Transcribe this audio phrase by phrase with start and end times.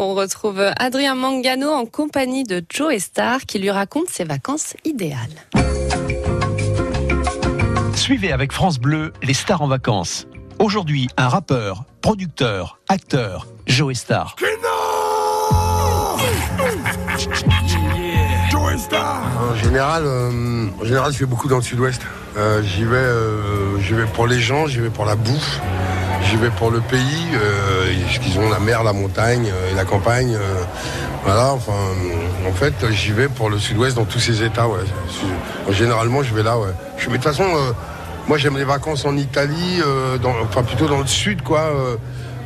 [0.00, 5.18] On retrouve Adrien Mangano en compagnie de Joe Star qui lui raconte ses vacances idéales.
[7.96, 10.28] Suivez avec France Bleu les stars en vacances.
[10.60, 14.36] Aujourd'hui, un rappeur, producteur, acteur, Joe Star.
[19.50, 22.02] En général, euh, en général, je vais beaucoup dans le sud-ouest.
[22.36, 25.60] Euh, j'y vais, euh, j'y vais pour les gens, j'y vais pour la bouffe,
[26.28, 27.26] j'y vais pour le pays.
[27.34, 27.92] Euh,
[28.26, 30.34] ils ont la mer, la montagne euh, et la campagne.
[30.34, 30.62] euh,
[31.24, 31.72] voilà, enfin,
[32.48, 34.68] en fait, j'y vais pour le sud-ouest dans tous ces états.
[34.68, 34.78] Ouais.
[35.68, 36.58] En Généralement, je vais là.
[36.58, 36.68] Ouais.
[36.96, 37.72] Je, mais de toute façon, euh,
[38.28, 41.60] moi, j'aime les vacances en Italie, euh, enfin plutôt dans le sud, quoi.
[41.60, 41.96] euh,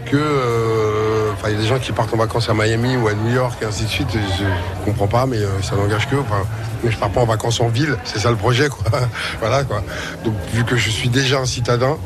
[0.05, 3.07] que, euh, enfin, il y a des gens qui partent en vacances à Miami ou
[3.09, 4.09] à New York et ainsi de suite.
[4.13, 6.17] Je comprends pas, mais euh, ça n'engage que.
[6.17, 6.43] Enfin,
[6.83, 8.85] mais je pars pas en vacances en ville, c'est ça le projet, quoi.
[9.41, 9.83] voilà, quoi.
[10.25, 11.97] Donc, vu que je suis déjà un citadin,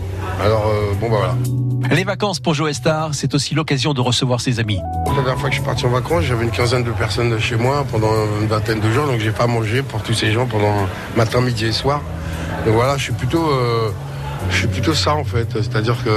[0.43, 1.66] alors euh, bon, bah voilà.
[1.91, 4.81] Les vacances pour Joe Star, c'est aussi l'occasion de recevoir ses amis.
[5.07, 7.57] La dernière fois que je suis parti en vacances, j'avais une quinzaine de personnes chez
[7.57, 10.75] moi pendant une vingtaine de jours, donc j'ai pas mangé pour tous ces gens pendant
[11.17, 12.01] matin, midi et soir.
[12.65, 13.91] Donc voilà, je suis plutôt, euh,
[14.51, 15.49] je suis plutôt ça en fait.
[15.53, 16.11] C'est-à-dire que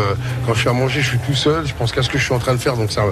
[0.46, 2.24] quand je suis à manger, je suis tout seul, je pense qu'à ce que je
[2.24, 3.04] suis en train de faire, donc ça,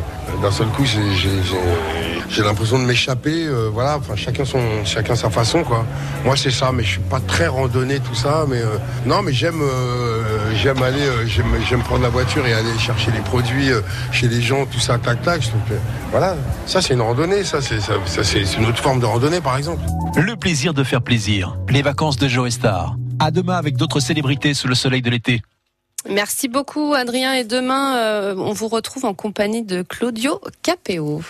[0.41, 3.45] d'un seul coup, j'ai, l'impression de m'échapper.
[3.45, 5.85] euh, voilà, enfin chacun son, chacun sa façon quoi.
[6.25, 9.33] Moi c'est ça, mais je suis pas très randonnée tout ça, mais euh, non, mais
[9.33, 10.23] j'aime, euh,
[10.55, 14.41] j'aime aller, euh, j'aime, prendre la voiture et aller chercher les produits euh, chez les
[14.41, 15.41] gens, tout ça, tac tac.
[15.41, 15.75] Que,
[16.11, 16.35] voilà,
[16.65, 18.21] ça c'est une randonnée, ça c'est, ça, ça,
[18.57, 19.81] une autre forme de randonnée par exemple.
[20.15, 21.57] Le plaisir de faire plaisir.
[21.69, 22.95] Les vacances de Joe Star.
[23.19, 25.41] À demain avec d'autres célébrités sous le soleil de l'été.
[26.09, 31.21] Merci beaucoup Adrien et demain euh, on vous retrouve en compagnie de Claudio Capéo.